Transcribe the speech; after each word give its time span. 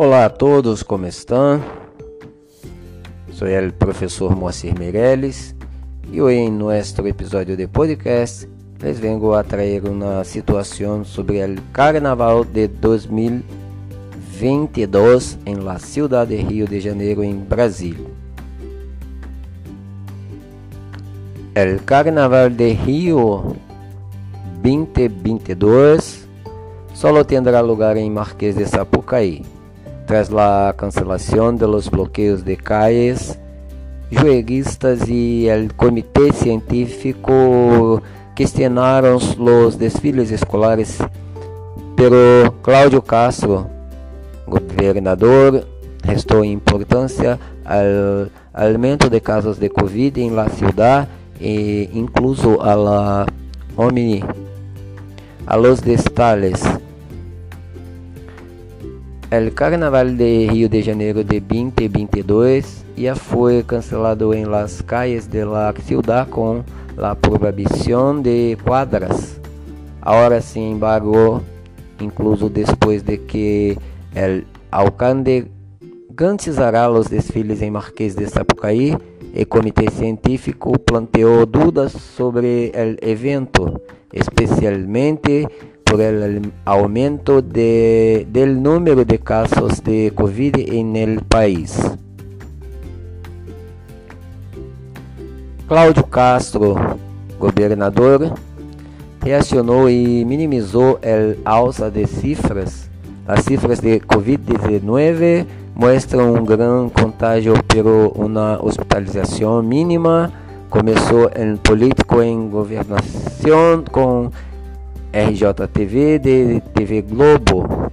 Olá 0.00 0.26
a 0.26 0.30
todos, 0.30 0.84
como 0.84 1.08
estão? 1.08 1.60
Sou 3.32 3.48
o 3.48 3.72
professor 3.72 4.36
Moacir 4.36 4.78
Meirelles 4.78 5.56
e 6.12 6.22
hoje 6.22 6.36
em 6.36 6.52
nosso 6.52 7.04
episódio 7.04 7.56
de 7.56 7.66
podcast 7.66 8.48
les 8.80 9.00
vengo 9.00 9.34
a 9.34 9.42
trazer 9.42 9.84
uma 9.88 10.22
situação 10.22 11.04
sobre 11.04 11.44
o 11.44 11.56
Carnaval 11.72 12.44
de 12.44 12.68
2022 12.68 15.36
em 15.44 15.56
la 15.56 15.80
ciudad 15.80 16.28
de 16.28 16.36
Rio 16.36 16.68
de 16.68 16.78
Janeiro, 16.78 17.24
em 17.24 17.34
Brasil. 17.34 17.96
O 21.56 21.82
Carnaval 21.82 22.50
de 22.50 22.68
Rio 22.68 23.56
2022 24.62 26.28
solo 26.94 27.24
tendrá 27.24 27.60
lugar 27.60 27.96
em 27.96 28.08
Marquês 28.08 28.54
de 28.54 28.64
Sapucaí 28.64 29.57
tras 30.08 30.30
la 30.30 30.74
cancelación 30.74 31.58
de 31.58 31.68
los 31.68 31.90
bloqueos 31.90 32.42
de 32.42 32.56
calles, 32.56 33.38
jueguistas 34.10 35.06
y 35.06 35.48
el 35.48 35.74
comité 35.74 36.32
científico 36.32 38.02
cuestionaron 38.34 39.18
los 39.38 39.78
desfiles 39.78 40.32
escolares, 40.32 40.96
pero 41.94 42.54
Cláudio 42.62 43.02
Castro, 43.02 43.68
gobernador, 44.46 45.66
restou 46.02 46.42
importância 46.42 47.38
ao 47.66 48.30
aumento 48.54 49.10
de 49.10 49.20
casos 49.20 49.58
de 49.58 49.68
Covid 49.68 50.16
em 50.16 50.30
la 50.30 50.48
ciudad 50.48 51.06
e 51.38 51.90
incluso 51.92 52.62
a 52.62 52.74
la 52.74 53.26
omni, 53.76 54.24
a 55.46 55.54
los 55.58 55.82
detalles 55.82 56.62
El 59.30 59.52
Carnaval 59.52 60.16
de 60.16 60.48
Rio 60.50 60.70
de 60.70 60.82
Janeiro 60.82 61.22
de 61.22 61.38
2022 61.38 62.82
ya 62.96 63.14
fue 63.14 63.62
cancelado 63.62 64.32
en 64.32 64.50
las 64.50 64.82
calles 64.82 65.30
de 65.30 65.44
la 65.44 65.74
ciudad 65.84 66.26
con 66.30 66.64
la 66.96 67.14
prohibición 67.14 68.22
de 68.22 68.56
cuadras. 68.64 69.38
Ahora, 70.00 70.40
sin 70.40 70.72
embargo, 70.72 71.42
incluso 72.00 72.48
después 72.48 73.04
de 73.04 73.22
que 73.26 73.76
el 74.14 74.46
alcalde 74.70 75.50
garantizará 76.08 76.88
los 76.88 77.10
desfiles 77.10 77.60
en 77.60 77.74
Marquês 77.74 78.14
de 78.14 78.26
Sapucaí, 78.26 78.96
el 79.34 79.46
comité 79.46 79.90
científico 79.90 80.72
planteó 80.72 81.44
dudas 81.44 81.92
sobre 81.92 82.70
el 82.70 82.98
evento, 83.02 83.82
especialmente 84.10 85.46
por 85.88 86.00
el 86.00 86.52
aumento 86.64 87.40
de, 87.40 88.26
del 88.30 88.62
número 88.62 89.04
de 89.04 89.18
casos 89.18 89.82
de 89.82 90.12
COVID 90.14 90.56
en 90.56 90.96
el 90.96 91.22
país. 91.22 91.80
Cláudio 95.66 96.04
Castro, 96.04 96.76
governador, 97.38 98.34
reacionou 99.22 99.88
e 99.88 100.24
minimizou 100.24 100.98
a 101.44 101.50
alza 101.50 101.90
de 101.90 102.06
cifras. 102.06 102.88
As 103.26 103.44
cifras 103.44 103.80
de 103.80 104.00
Covid-19 104.00 105.46
mostram 105.74 106.34
um 106.34 106.44
grande 106.44 106.92
contágio, 106.92 107.54
pero 107.66 108.12
uma 108.14 108.58
hospitalização 108.62 109.62
mínima. 109.62 110.32
Começou 110.70 111.30
em 111.34 111.56
político 111.56 112.20
em 112.22 112.48
governação 112.48 113.84
com 113.90 114.30
RJTV 115.18 116.20
de 116.20 116.62
TV 116.72 117.02
Globo. 117.02 117.90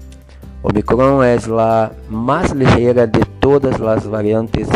Omicron 0.61 1.23
é 1.23 1.35
a 1.35 1.91
mais 2.07 2.51
ligeira 2.51 3.07
de 3.07 3.25
todas 3.39 3.81
as 3.81 4.05
variantes 4.05 4.67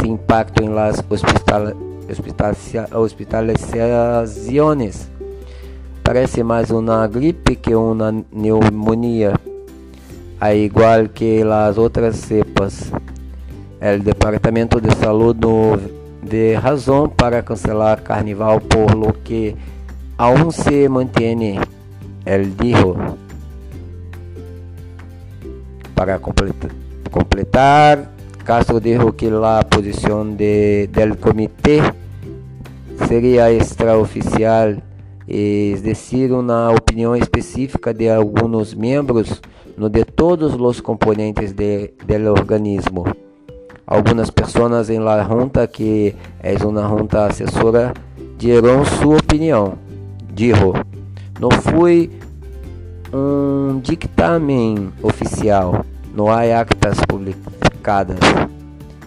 sem 0.00 0.12
impacto 0.12 0.62
em 0.62 0.70
las 0.70 1.04
hospital, 1.10 1.74
hospitalizações. 2.94 5.10
Parece 6.02 6.42
mais 6.42 6.70
uma 6.70 7.06
gripe 7.06 7.56
que 7.56 7.74
uma 7.74 8.24
pneumonia, 8.30 9.34
a 10.40 10.54
igual 10.54 11.08
que 11.08 11.42
as 11.42 11.76
outras 11.76 12.16
cepas. 12.16 12.90
O 13.82 13.98
Departamento 14.02 14.80
de 14.80 14.96
Saúde 14.96 15.46
de 16.22 16.54
razão 16.54 17.06
para 17.08 17.42
cancelar 17.42 18.02
carnaval 18.02 18.60
por 18.60 18.94
lo 18.94 19.12
que 19.12 19.56
aún 20.20 20.52
se 20.52 20.86
mantiene, 20.90 21.58
él 22.26 22.54
dijo. 22.58 22.94
Para 25.94 26.18
completar, 26.18 28.10
Castro 28.44 28.80
dijo 28.80 29.16
que 29.16 29.30
la 29.30 29.66
posición 29.68 30.36
de, 30.36 30.90
del 30.92 31.16
comité 31.16 31.80
sería 33.08 33.50
extraoficial, 33.50 34.82
es 35.26 35.82
decir, 35.82 36.34
una 36.34 36.68
opinión 36.68 37.16
específica 37.16 37.94
de 37.94 38.10
algunos 38.10 38.76
miembros, 38.76 39.40
no 39.78 39.88
de 39.88 40.04
todos 40.04 40.60
los 40.60 40.82
componentes 40.82 41.56
de, 41.56 41.94
del 42.06 42.28
organismo. 42.28 43.04
Algunas 43.86 44.30
personas 44.30 44.90
en 44.90 45.02
la 45.06 45.24
junta, 45.24 45.66
que 45.66 46.14
es 46.42 46.62
una 46.62 46.86
junta 46.88 47.24
asesora, 47.24 47.94
dieron 48.38 48.84
su 48.84 49.12
opinión 49.12 49.89
dijo, 50.32 50.72
não 51.38 51.50
foi 51.50 52.10
um 53.12 53.80
dictamen 53.80 54.92
oficial, 55.02 55.84
não 56.14 56.30
há 56.30 56.42
actas 56.60 56.98
publicadas. 57.08 58.18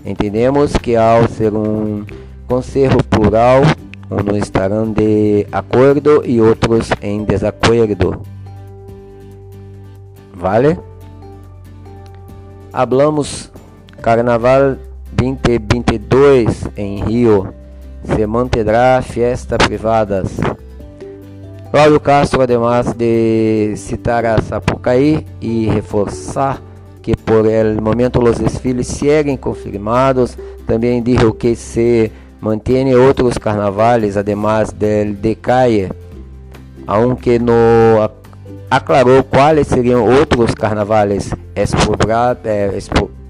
Entendemos 0.06 0.74
que 0.74 0.96
ao 0.96 1.28
ser 1.28 1.54
um 1.54 2.06
conselho 2.48 3.02
plural, 3.10 3.62
uns 4.12 4.38
estarão 4.38 4.92
de 4.92 5.48
acordo 5.52 6.22
e 6.26 6.42
outros 6.42 6.90
em 7.02 7.24
desacordo. 7.24 8.22
Vale? 10.34 10.78
Hablamos 12.72 13.52
Carnaval 14.02 14.76
2022 15.14 16.68
em 16.76 17.04
Rio. 17.04 17.54
Se 18.04 18.28
manterá 18.28 19.02
fiestas 19.02 19.58
privadas. 19.66 20.38
Cláudio 21.74 22.00
Castro, 22.00 22.44
además 22.44 22.94
de 22.94 23.74
citar 23.78 24.28
a 24.28 24.40
Sapucaí 24.40 25.26
e 25.42 25.68
reforçar 25.72 26.62
que 27.02 27.16
por 27.16 27.48
el 27.48 27.82
momento 27.82 28.24
os 28.24 28.38
desfiles 28.38 28.86
seguem 28.86 29.36
confirmados, 29.36 30.38
também 30.68 31.02
dijo 31.02 31.34
que 31.34 31.56
se 31.56 32.12
mantém 32.40 32.96
outros 32.96 33.40
carnavales 33.40 34.18
además 34.18 34.72
del 34.72 35.16
de 35.16 35.34
calle, 35.34 35.90
aunque 36.86 37.40
no 37.40 38.08
aclarou 38.70 39.24
quais 39.24 39.68
seriam 39.68 40.06
outros 40.08 40.54
carnavales. 40.54 41.32
É 41.56 41.64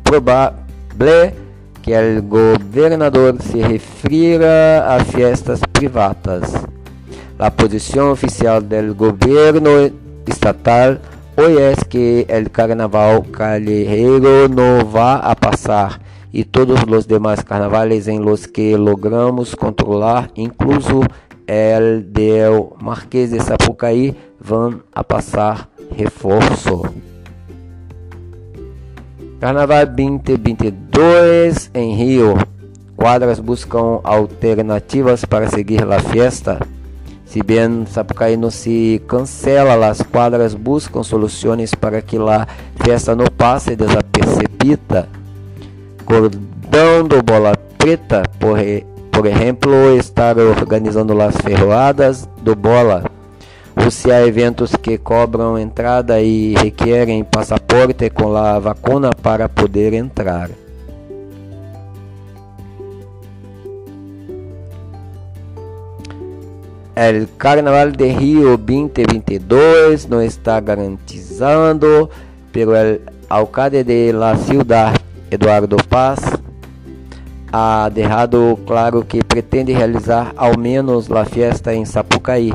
provável 0.03 1.31
que 1.81 1.93
o 1.93 2.21
governador 2.21 3.37
se 3.41 3.61
refira 3.61 4.85
a 4.85 4.99
festas 5.05 5.61
privadas. 5.71 6.53
La 7.43 7.51
posición 7.51 8.07
oficial 8.07 8.69
del 8.69 8.93
gobierno 8.93 9.69
estatal 10.25 11.01
hoy 11.35 11.57
es 11.57 11.83
que 11.83 12.25
el 12.29 12.49
carnaval 12.49 13.29
callejero 13.31 14.47
no 14.47 14.89
va 14.89 15.17
a 15.17 15.35
pasar 15.35 15.99
y 16.31 16.45
todos 16.45 16.87
los 16.87 17.05
demás 17.05 17.43
carnavales 17.43 18.07
en 18.07 18.23
los 18.23 18.47
que 18.47 18.77
logramos 18.77 19.57
controlar, 19.57 20.31
incluso 20.35 21.01
el 21.45 22.13
del 22.13 22.63
Marquês 22.79 23.31
de 23.31 23.41
Sapucaí, 23.41 24.15
van 24.39 24.81
a 24.93 25.03
pasar 25.03 25.67
reforço. 25.97 26.83
Carnaval 29.41 29.87
2022 29.87 31.71
em 31.73 31.93
Rio. 31.93 32.35
Quadras 32.95 33.41
buscam 33.41 33.99
alternativas 34.05 35.25
para 35.25 35.49
seguir 35.49 35.83
a 35.83 35.99
festa. 35.99 36.59
Si 37.33 37.41
bien 37.41 37.87
Sapucaí 37.87 38.37
no 38.37 38.51
se 38.51 39.01
cancela, 39.07 39.75
las 39.75 40.03
cuadras 40.03 40.53
buscan 40.53 41.03
soluciones 41.03 41.75
para 41.75 41.99
que 41.99 42.19
la 42.19 42.47
fiesta 42.83 43.15
no 43.15 43.23
pase 43.23 43.75
desapercebida. 43.75 45.07
Do 46.05 47.23
Bola 47.23 47.53
Preta, 47.79 48.21
por, 48.39 48.59
por 49.11 49.25
exemplo, 49.25 49.95
estar 49.97 50.37
organizando 50.37 51.19
as 51.19 51.35
ferroadas 51.37 52.29
do 52.43 52.55
Bola. 52.55 53.09
Ou 53.83 53.89
se 53.89 54.11
há 54.11 54.23
eventos 54.27 54.75
que 54.75 54.99
cobram 54.99 55.57
entrada 55.57 56.21
e 56.21 56.53
requerem 56.53 57.23
passaporte 57.23 58.11
com 58.11 58.37
a 58.37 58.59
vacuna 58.59 59.09
para 59.09 59.49
poder 59.49 59.95
entrar. 59.95 60.51
El 66.95 67.27
Carnaval 67.37 67.91
de 67.93 68.13
Rio 68.13 68.55
2022 68.55 70.05
não 70.07 70.21
está 70.21 70.59
garantizando, 70.59 72.07
pero 72.51 72.75
el 72.75 73.01
alcalde 73.27 73.83
de 73.83 74.13
la 74.13 74.37
ciudad, 74.37 74.93
Eduardo 75.31 75.77
Paz, 75.89 76.19
ha 77.51 77.89
dejado 77.91 78.59
claro 78.67 79.07
que 79.07 79.23
pretende 79.23 79.73
realizar 79.73 80.33
ao 80.37 80.55
menos 80.55 81.11
a 81.11 81.25
festa 81.25 81.73
em 81.73 81.83
Sapucaí. 81.83 82.53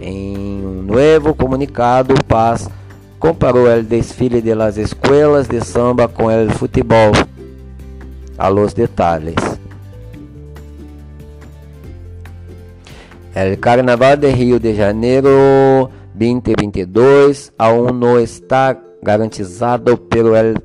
Em 0.00 0.64
um 0.64 0.82
novo 0.82 1.34
comunicado, 1.34 2.14
Paz 2.26 2.70
comparou 3.18 3.66
o 3.66 3.82
desfile 3.82 4.40
de 4.40 4.54
las 4.54 4.78
escuelas 4.78 5.46
de 5.46 5.60
samba 5.60 6.08
com 6.08 6.28
o 6.28 6.50
futebol. 6.52 7.12
A 8.38 8.48
los 8.48 8.72
detalles. 8.72 9.53
El 13.34 13.58
Carnaval 13.58 14.20
de 14.20 14.32
Rio 14.32 14.60
de 14.60 14.76
Janeiro 14.76 15.90
2022 16.14 17.52
aún 17.58 17.98
no 17.98 18.16
está 18.20 18.80
garantizado 19.02 19.96
pelo 20.08 20.36
el 20.36 20.62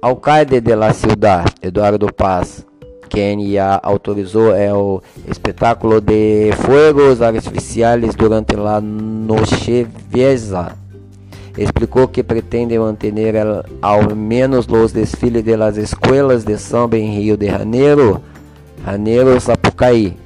alcalde 0.00 0.62
de 0.62 0.74
la 0.74 0.94
ciudad, 0.94 1.44
Eduardo 1.60 2.06
Paz, 2.06 2.64
quien 3.10 3.46
ya 3.46 3.74
autorizó 3.74 4.56
el 4.56 5.00
espetáculo 5.28 6.00
de 6.00 6.54
fuegos 6.58 7.20
artificiales 7.20 8.16
durante 8.16 8.56
la 8.56 8.80
noche 8.80 9.86
vieja. 10.10 10.74
Explicou 11.54 12.08
que 12.08 12.24
pretende 12.24 12.78
manter 12.78 13.62
ao 13.82 14.16
menos 14.16 14.66
os 14.70 14.90
desfiles 14.94 15.44
de 15.44 15.58
las 15.58 15.76
escolas 15.76 16.46
de 16.46 16.56
samba 16.56 16.96
em 16.96 17.14
Rio 17.14 17.36
de 17.36 17.50
Janeiro, 17.50 18.22
Janeiro 18.86 19.38
Sapucaí 19.38 20.16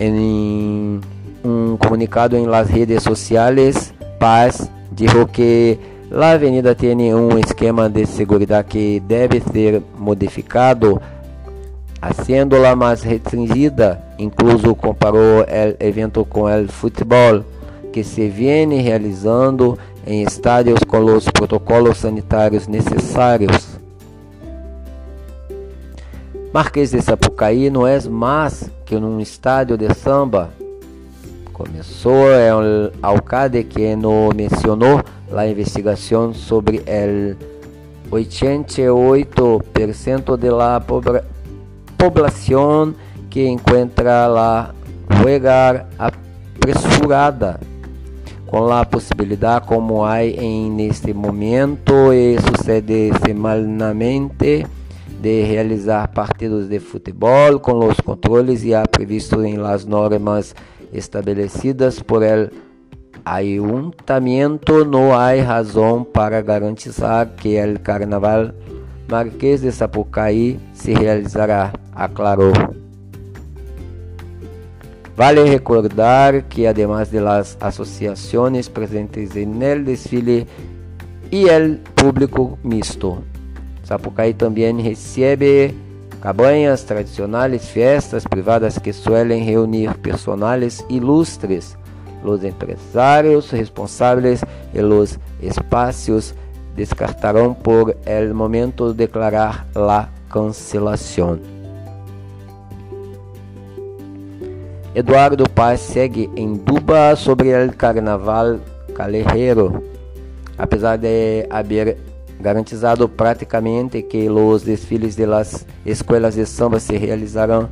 em 0.00 1.00
um 1.44 1.76
comunicado 1.76 2.36
em 2.36 2.46
las 2.46 2.68
redes 2.68 3.02
sociais, 3.02 3.92
Paz 4.18 4.70
dijo 4.90 5.26
que 5.26 5.78
a 6.10 6.30
avenida 6.30 6.74
tem 6.74 7.14
um 7.14 7.38
esquema 7.38 7.88
de 7.88 8.06
segurança 8.06 8.64
que 8.64 9.00
deve 9.00 9.40
ser 9.40 9.82
modificado, 9.98 11.00
haciéndola 12.00 12.74
mais 12.74 13.02
restringida. 13.02 14.02
Incluso 14.18 14.74
comparou 14.74 15.42
o 15.42 15.46
evento 15.78 16.24
com 16.24 16.44
o 16.44 16.68
futebol, 16.68 17.44
que 17.92 18.02
se 18.02 18.28
viene 18.28 18.80
realizando 18.80 19.78
em 20.06 20.22
estádios 20.22 20.80
com 20.84 21.04
os 21.04 21.24
protocolos 21.26 21.98
sanitários 21.98 22.66
necessários. 22.66 23.67
Marquês 26.58 26.90
de 26.90 27.00
Sapucaí 27.00 27.70
não 27.70 27.86
é 27.86 28.02
mais 28.08 28.68
que 28.84 28.96
um 28.96 29.20
estádio 29.20 29.78
de 29.78 29.94
samba. 29.94 30.50
Começou 31.52 32.32
é 32.32 32.52
o 32.52 32.90
alcalde 33.00 33.62
que 33.62 33.94
não 33.94 34.30
mencionou 34.34 35.00
a 35.32 35.46
investigação 35.46 36.34
sobre 36.34 36.82
o 38.10 38.10
88% 38.10 40.36
de 40.36 40.50
la 40.50 40.82
poblação 41.96 42.92
que 43.30 43.46
encontra 43.46 44.26
la 44.26 44.74
jugar 45.22 45.86
apressurada 45.96 47.60
com 48.48 48.68
a 48.72 48.84
possibilidade 48.84 49.64
como 49.64 50.04
há 50.04 50.24
em 50.24 50.68
neste 50.72 51.14
momento 51.14 52.12
e 52.12 52.36
sucede 52.40 53.12
semanalmente 53.24 54.66
de 55.20 55.42
realizar 55.44 56.12
partidos 56.12 56.68
de 56.68 56.78
futebol 56.78 57.58
com 57.60 57.86
os 57.86 57.96
controles 58.00 58.64
e 58.64 58.74
há 58.74 58.84
previsto 58.86 59.42
em 59.44 59.56
las 59.56 59.84
normas 59.84 60.54
estabelecidas 60.92 62.00
por 62.00 62.22
el 62.22 62.50
ayuntamiento 63.24 64.84
não 64.84 65.12
há 65.12 65.34
razão 65.42 66.04
para 66.04 66.40
garantizar 66.40 67.34
que 67.36 67.56
o 67.56 67.78
carnaval 67.78 68.52
Marquês 69.10 69.62
de 69.62 69.72
Sapucaí 69.72 70.60
se 70.74 70.92
realizará, 70.92 71.72
aclarou. 71.94 72.52
Vale 75.16 75.44
recordar 75.44 76.44
que 76.44 76.68
además 76.68 77.10
de 77.10 77.22
las 77.22 77.56
presentes 78.68 79.34
en 79.34 79.62
el 79.62 79.84
desfile 79.84 80.46
e 81.30 81.48
el 81.48 81.78
público 81.94 82.58
mixto, 82.62 83.24
Sapucaí 83.88 84.34
também 84.34 84.82
recebe 84.82 85.74
cabanhas 86.20 86.82
tradicionais, 86.82 87.70
festas 87.70 88.22
privadas 88.22 88.78
que 88.78 88.92
suelen 88.92 89.42
reunir 89.42 89.96
personagens 89.96 90.84
ilustres, 90.90 91.74
os 92.22 92.44
empresários 92.44 93.50
responsáveis 93.50 94.44
e 94.74 94.82
os 94.82 95.18
espaços 95.40 96.34
descartarão 96.76 97.54
por 97.54 97.96
el 98.04 98.34
momento 98.34 98.92
declarar 98.92 99.66
la 99.74 100.10
cancelação. 100.28 101.38
Eduardo 104.94 105.48
Paz 105.48 105.80
segue 105.80 106.28
em 106.36 106.56
dúvida 106.58 107.16
sobre 107.16 107.54
o 107.64 107.72
carnaval 107.72 108.58
calejero, 108.94 109.82
apesar 110.58 110.98
de 110.98 111.46
haver 111.48 111.96
garantizado 112.40 113.08
praticamente 113.08 114.02
que 114.02 114.28
os 114.30 114.62
desfiles 114.62 115.16
de 115.16 115.26
las 115.26 115.66
escolas 115.84 116.34
de 116.34 116.46
samba 116.46 116.80
se 116.80 116.96
realizarão 116.96 117.68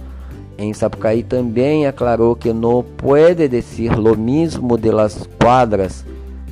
em 0.59 0.73
Sapucaí 0.73 1.23
também 1.23 1.87
aclarou 1.87 2.35
que 2.35 2.53
não 2.53 2.83
pode 2.83 3.47
dizer 3.47 3.95
lo 3.95 4.17
mesmo 4.17 4.79
de 4.79 4.91
las 4.91 5.29
quadras. 5.39 6.05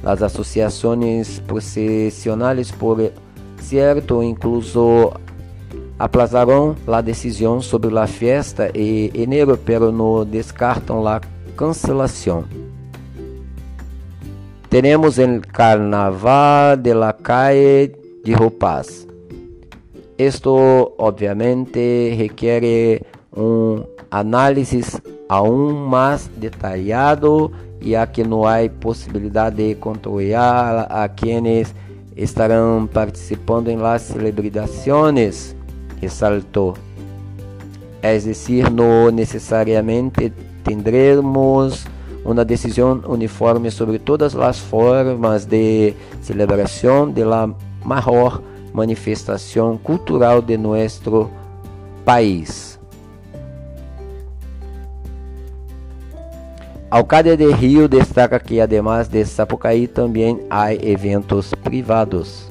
As 0.04 0.22
associações 0.22 1.40
processionais, 1.40 2.70
por 2.70 2.98
certo, 3.62 4.22
incluso 4.22 5.10
aplazarão 5.98 6.76
a 6.86 7.00
decisão 7.00 7.62
sobre 7.62 7.98
a 7.98 8.06
festa 8.06 8.70
em 8.74 9.10
enero, 9.14 9.56
pero 9.56 9.90
não 9.90 10.26
descartam 10.26 11.06
a 11.08 11.22
cancelação. 11.56 12.44
Teremos 14.68 15.16
o 15.16 15.40
Carnaval 15.50 16.76
de 16.76 16.92
la 16.92 17.14
Calle 17.14 18.03
de 18.24 18.32
roupas. 18.34 19.06
Esto 20.16 20.94
obviamente 20.98 22.14
requiere 22.16 23.02
um 23.36 23.84
análisis 24.10 25.00
aún 25.28 25.88
mais 25.88 26.30
detalhado 26.36 27.50
ya 27.84 28.06
que 28.06 28.24
não 28.24 28.46
há 28.46 28.68
possibilidade 28.80 29.56
de 29.56 29.74
controlar 29.74 30.86
a 30.88 31.08
quienes 31.08 31.74
estarão 32.16 32.88
participando 32.90 33.68
em 33.68 33.76
las 33.76 34.02
celebrações, 34.02 35.54
ressaltou. 36.00 36.74
É 38.00 38.18
decir, 38.18 38.70
não 38.70 39.10
necessariamente 39.10 40.32
tendremos 40.62 41.86
uma 42.24 42.44
decisão 42.44 43.02
uniforme 43.06 43.70
sobre 43.70 43.98
todas 43.98 44.34
as 44.34 44.58
formas 44.58 45.44
de 45.44 45.94
celebração 46.22 47.10
de 47.10 47.24
la 47.24 47.50
maior 47.84 48.42
manifestação 48.72 49.78
cultural 49.78 50.42
de 50.42 50.56
nosso 50.56 51.30
país. 52.04 52.74
Alcalde 56.90 57.36
de 57.36 57.50
Rio 57.52 57.88
destaca 57.88 58.38
que, 58.38 58.60
además 58.60 59.08
de 59.08 59.24
Sapucaí, 59.24 59.88
também 59.88 60.40
há 60.48 60.72
eventos 60.72 61.52
privados. 61.62 62.48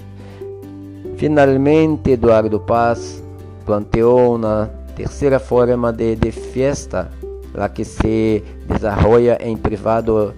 Finalmente, 1.15 2.11
Eduardo 2.11 2.59
Paz 2.59 3.23
planteou 3.65 4.35
uma 4.35 4.69
terceira 4.95 5.39
forma 5.39 5.93
de, 5.93 6.17
de 6.17 6.31
festa, 6.31 7.09
la 7.53 7.69
que 7.69 7.85
se 7.85 8.43
desarrolla 8.67 9.37
em 9.39 9.55
privado 9.55 10.33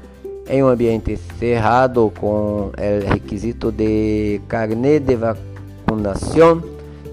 em 0.48 0.64
um 0.64 0.68
ambiente 0.68 1.18
cerrado 1.40 2.12
com 2.20 2.70
o 2.70 3.10
requisito 3.12 3.72
de 3.72 4.40
carnet 4.48 5.00
de 5.04 5.16
vacunação, 5.16 6.62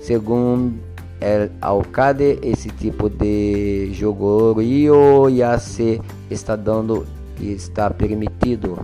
segundo 0.00 0.74
o 1.22 1.50
alcalde, 1.60 2.38
esse 2.42 2.68
tipo 2.68 3.08
de 3.08 3.90
jogorio 3.92 5.30
já 5.34 5.58
se 5.58 6.00
está 6.30 6.56
dando 6.56 7.06
e 7.40 7.52
está 7.52 7.88
permitido. 7.90 8.78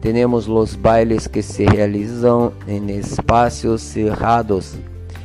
Temos 0.00 0.48
os 0.48 0.74
bailes 0.74 1.26
que 1.26 1.42
se 1.42 1.64
realizam 1.64 2.52
em 2.66 2.90
espaços 2.90 3.82
cerrados, 3.82 4.76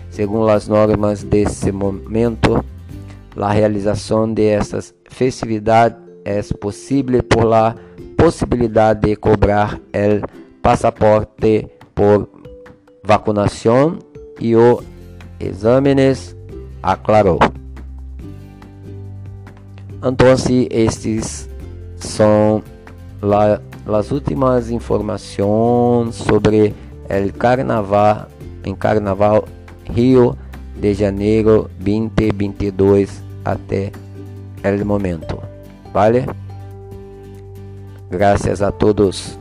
segundo 0.09 0.49
as 0.49 0.67
normas 0.67 1.23
desse 1.23 1.71
momento. 1.71 2.63
A 3.35 3.51
realização 3.51 4.31
de 4.31 4.45
essas 4.45 4.93
festividades 5.09 5.97
é 6.23 6.41
possível 6.59 7.21
por 7.23 7.43
lá 7.43 7.75
possibilidade 8.23 9.01
de 9.01 9.15
cobrar 9.17 9.75
o 9.75 10.61
passaporte 10.61 11.67
por 11.93 12.29
vacunação 13.03 13.99
e 14.39 14.55
o 14.55 14.81
exames, 15.37 16.33
aclarou. 16.81 17.37
Então, 20.01 20.35
estes 20.69 21.49
são 21.97 22.63
as 23.85 24.09
últimas 24.09 24.71
informações 24.71 26.15
sobre 26.15 26.73
el 27.09 27.33
carnaval 27.33 28.27
em 28.63 28.73
Carnaval 28.73 29.43
Rio 29.91 30.37
de 30.79 30.93
Janeiro 30.93 31.69
2022 31.77 33.21
até 33.43 33.91
el 34.63 34.85
momento. 34.85 35.43
Vale? 35.93 36.25
Graças 38.13 38.61
a 38.61 38.71
todos. 38.71 39.39